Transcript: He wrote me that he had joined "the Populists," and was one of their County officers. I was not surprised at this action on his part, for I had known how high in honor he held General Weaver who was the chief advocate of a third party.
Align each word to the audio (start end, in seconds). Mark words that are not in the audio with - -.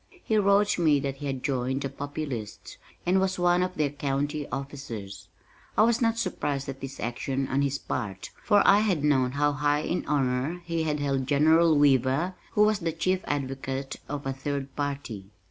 He 0.23 0.35
wrote 0.35 0.79
me 0.79 0.99
that 1.01 1.17
he 1.17 1.27
had 1.27 1.43
joined 1.43 1.83
"the 1.83 1.89
Populists," 1.89 2.77
and 3.05 3.19
was 3.19 3.37
one 3.37 3.61
of 3.61 3.75
their 3.75 3.91
County 3.91 4.47
officers. 4.49 5.27
I 5.77 5.83
was 5.83 6.01
not 6.01 6.17
surprised 6.17 6.67
at 6.69 6.81
this 6.81 6.99
action 6.99 7.47
on 7.47 7.61
his 7.61 7.77
part, 7.77 8.31
for 8.43 8.63
I 8.65 8.79
had 8.79 9.03
known 9.03 9.33
how 9.33 9.51
high 9.51 9.81
in 9.81 10.03
honor 10.07 10.63
he 10.65 10.81
held 10.85 11.27
General 11.27 11.77
Weaver 11.77 12.33
who 12.53 12.63
was 12.63 12.79
the 12.79 12.91
chief 12.93 13.21
advocate 13.27 13.97
of 14.09 14.25
a 14.25 14.33
third 14.33 14.75
party. 14.75 15.29